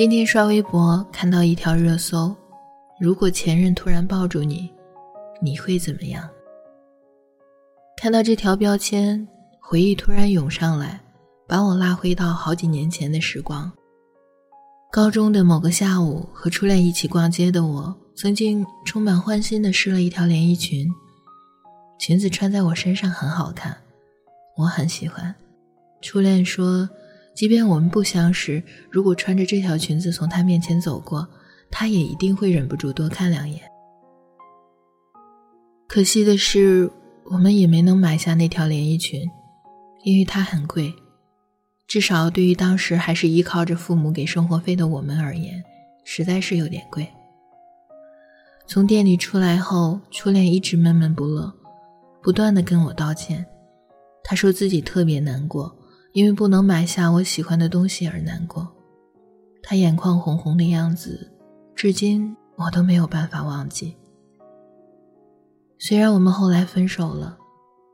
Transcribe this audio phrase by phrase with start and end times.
[0.00, 2.34] 今天刷微博看到一条热搜：
[2.98, 4.72] 如果前任突然抱住你，
[5.42, 6.26] 你会怎么样？
[7.98, 9.28] 看到这条标签，
[9.60, 10.98] 回忆突然涌上来，
[11.46, 13.70] 把我拉回到好几年前的时光。
[14.90, 20.88] 高中的某个下午，和初恋一起逛街的我，曾经充满欢欣地试了一条连衣裙，
[21.98, 23.76] 裙子穿在我身上很好看，
[24.56, 25.34] 我很喜欢。
[26.00, 26.88] 初恋说。
[27.40, 31.26] 即便我们不相识，如果穿着这条裙子从他面前走过，
[31.70, 33.62] 他也一定会忍不住多看两眼。
[35.88, 36.92] 可惜的是，
[37.30, 39.22] 我们也没能买下那条连衣裙，
[40.04, 40.92] 因为它很贵，
[41.88, 45.64] 至少对于当时还是依靠着父母给生活费的我们而言，
[46.04, 47.08] 实在是有点贵。
[48.66, 51.50] 从店里出来后，初恋一直闷闷不乐，
[52.22, 53.46] 不断的跟我道歉，
[54.22, 55.74] 他说自己特别难过。
[56.12, 58.66] 因为不能买下我喜欢的东西而难过，
[59.62, 61.30] 他眼眶红红的样子，
[61.76, 63.96] 至今我都没有办法忘记。
[65.78, 67.38] 虽然我们后来分手了，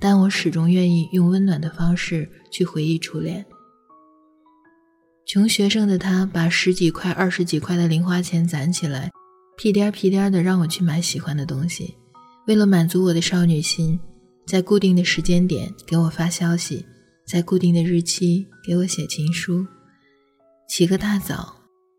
[0.00, 3.46] 但我始终愿意用温暖的方式去回忆初恋。
[5.24, 9.10] 穷学生的他，把十几块、二十几块的零花钱攒起来，
[9.56, 11.96] 屁颠屁颠的让我去买喜欢的东西。
[12.48, 14.00] 为了满足我的少女心，
[14.46, 16.84] 在固定的时间点给我发消息。
[17.30, 19.64] 在固定的日期给我写情书，
[20.68, 21.54] 起个大早，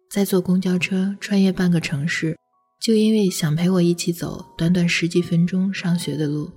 [0.09, 2.37] 再坐公交车穿越半个城市，
[2.81, 6.51] 就因为想陪我一起走短短十几分钟上学的路。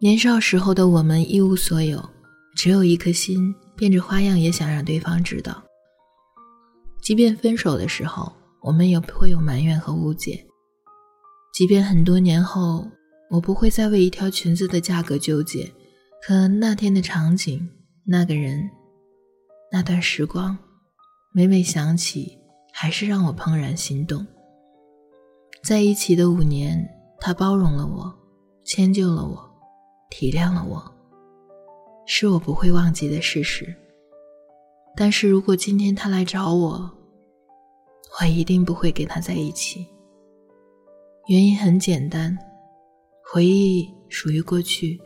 [0.00, 2.10] 年少时候的我们一无所有，
[2.56, 5.62] 只有一颗心，变着花样也想让对方知道。
[7.00, 10.44] 即便分手的时候，我们也不会有埋怨和误解。
[11.54, 12.90] 即便很多年后，
[13.30, 15.72] 我不会再为一条裙子的价格纠结。
[16.24, 17.68] 可那天的场景，
[18.04, 18.70] 那个人，
[19.72, 20.56] 那段时光，
[21.32, 22.38] 每每想起，
[22.72, 24.24] 还是让我怦然心动。
[25.64, 26.88] 在一起的五年，
[27.18, 28.14] 他包容了我，
[28.64, 29.36] 迁就了我，
[30.10, 30.80] 体谅了我，
[32.06, 33.74] 是我不会忘记的事实。
[34.94, 36.88] 但是如果今天他来找我，
[38.20, 39.84] 我一定不会跟他在一起。
[41.26, 42.38] 原因很简单，
[43.32, 45.00] 回忆属于过去。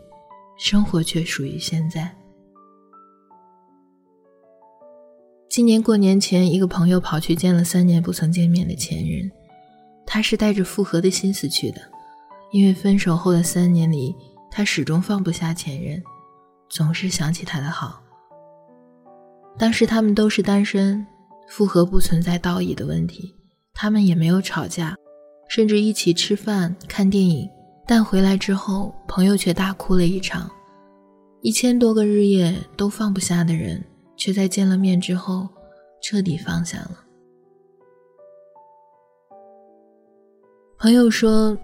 [0.56, 2.15] 生活却属于现在。
[5.49, 9.31] 今年过年前，一个朋友跑去见了三年不曾见面的前任，
[10.06, 11.81] 他是带着复合的心思去的，
[12.53, 14.15] 因为分手后的三年里，
[14.50, 16.03] 他始终放不下前任，
[16.69, 18.03] 总是想起他的好。
[19.59, 21.06] 当时他们都是单身，
[21.49, 23.34] 复合不存在道义的问题，
[23.72, 24.95] 他们也没有吵架，
[25.49, 27.49] 甚至一起吃饭、看电影。
[27.86, 30.50] 但回来之后，朋友却大哭了一场。
[31.41, 33.82] 一千多个日夜都放不下的人，
[34.16, 35.48] 却在见了面之后
[36.02, 37.04] 彻底放下了。
[40.78, 41.56] 朋友说，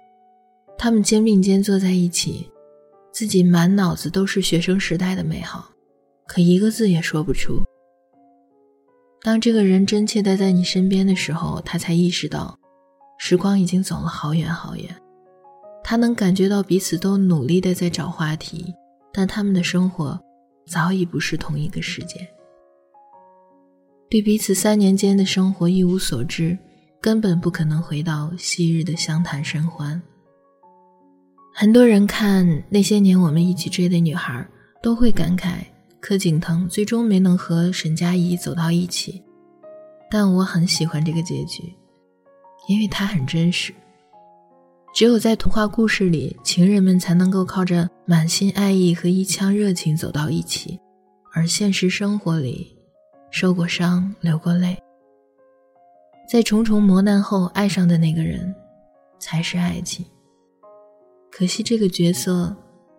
[0.77, 2.49] 他们肩并肩坐在一起，
[3.11, 5.69] 自己满脑子都是学生时代的美好，
[6.25, 7.61] 可一个字也说不出。
[9.21, 12.57] 当这个人真切的在你身边的时候，他才意识到，
[13.17, 14.95] 时光已经走了好远好远。
[15.83, 18.73] 他能感觉到彼此都努力的在找话题，
[19.11, 20.19] 但他们的生活
[20.65, 22.27] 早已不是同一个世界。
[24.09, 26.57] 对彼此三年间的生活一无所知，
[27.01, 30.01] 根本不可能回到昔日的相谈甚欢。
[31.53, 34.47] 很多人看那些年我们一起追的女孩，
[34.81, 35.55] 都会感慨
[35.99, 39.21] 柯景腾最终没能和沈佳宜走到一起，
[40.09, 41.73] 但我很喜欢这个结局，
[42.67, 43.73] 因为它很真实。
[44.93, 50.79] 只有在童话故事里，情人们才能够靠着满心爱意和一腔热情走到一起，
[51.33, 52.77] 而现实生活里，
[53.31, 54.77] 受过伤、流过泪，
[56.29, 58.53] 在重重磨难后爱上的那个人，
[59.17, 60.05] 才是爱情。
[61.31, 62.55] 可惜这个角色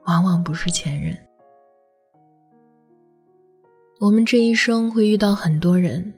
[0.06, 1.16] 往往不是前任。
[4.00, 6.12] 我们这一生会遇到很多人，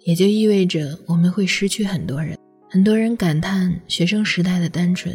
[0.00, 2.36] 也就意味着我们会失去很多人。
[2.72, 5.14] 很多人感叹学生时代的单纯，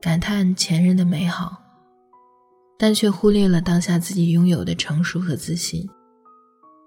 [0.00, 1.56] 感叹前任的美好，
[2.76, 5.88] 但却忽略了当下自己拥有的成熟和自信。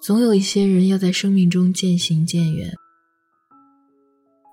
[0.01, 2.73] 总有一些人要在生命中渐行渐远，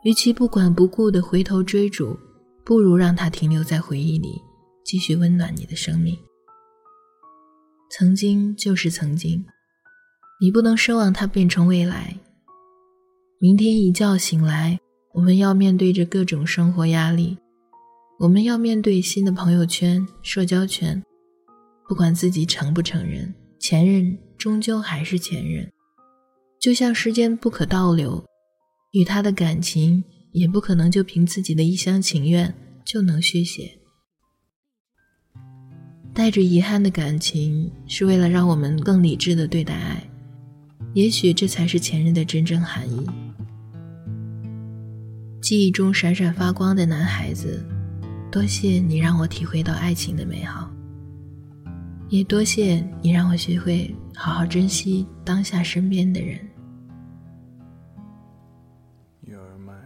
[0.05, 2.17] 与其不管不顾的回头追逐，
[2.65, 4.41] 不如让他停留在回忆里，
[4.85, 6.17] 继续温暖你的生命。
[7.91, 9.45] 曾经就是曾经，
[10.41, 12.17] 你不能奢望它变成未来。
[13.41, 14.79] 明天一觉醒来。
[15.19, 17.37] 我们要面对着各种生活压力，
[18.21, 21.03] 我们要面对新的朋友圈、社交圈。
[21.89, 25.69] 不管自己承不承认，前任终究还是前任。
[26.61, 28.25] 就像时间不可倒流，
[28.93, 32.55] 与他的感情也不可能就凭自己的一厢情愿
[32.85, 33.77] 就能续写。
[36.15, 40.09] 带着遗憾的感情，是为了让我们更理智的对待爱，
[40.95, 43.05] 也许这才是前任的真正含义。
[45.49, 47.65] 记忆中闪闪发光的男孩子，
[48.31, 50.71] 多谢你让我体会到爱情的美好，
[52.11, 56.39] 也多谢你让我学会好好珍惜当下身边的人。
[59.27, 59.79] You're my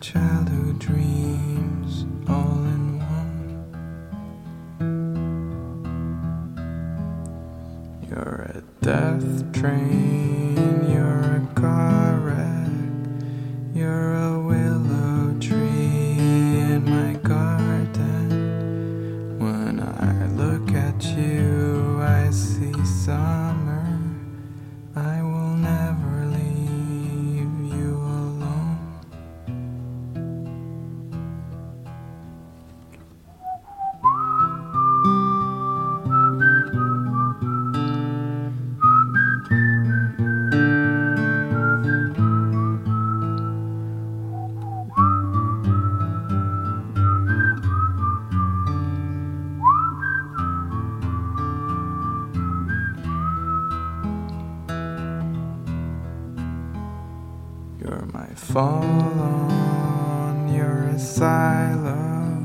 [0.00, 3.66] childhood dreams all in one.
[8.08, 10.15] You're a death train,
[57.78, 62.42] You're my fall on your asylum.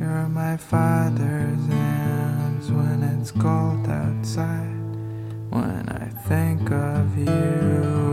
[0.00, 4.78] You're my father's hands when it's cold outside.
[5.50, 8.09] When I think of you,